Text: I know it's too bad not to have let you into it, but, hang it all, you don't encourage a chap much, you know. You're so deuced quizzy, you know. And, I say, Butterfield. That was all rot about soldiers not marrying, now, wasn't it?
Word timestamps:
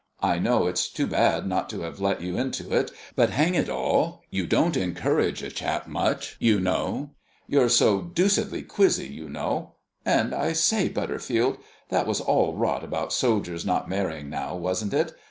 I 0.23 0.39
know 0.39 0.65
it's 0.65 0.89
too 0.89 1.05
bad 1.05 1.45
not 1.45 1.69
to 1.69 1.81
have 1.81 1.99
let 2.01 2.23
you 2.23 2.35
into 2.35 2.73
it, 2.75 2.89
but, 3.15 3.29
hang 3.29 3.53
it 3.53 3.69
all, 3.69 4.23
you 4.31 4.47
don't 4.47 4.75
encourage 4.75 5.43
a 5.43 5.51
chap 5.51 5.87
much, 5.87 6.37
you 6.39 6.59
know. 6.59 7.11
You're 7.47 7.69
so 7.69 8.01
deuced 8.01 8.67
quizzy, 8.67 9.07
you 9.13 9.29
know. 9.29 9.73
And, 10.03 10.33
I 10.33 10.53
say, 10.53 10.89
Butterfield. 10.89 11.59
That 11.89 12.07
was 12.07 12.19
all 12.19 12.55
rot 12.55 12.83
about 12.83 13.13
soldiers 13.13 13.63
not 13.63 13.87
marrying, 13.89 14.27
now, 14.27 14.55
wasn't 14.55 14.95
it? 14.95 15.13